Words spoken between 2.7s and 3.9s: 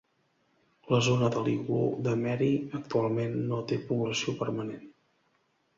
actualment no té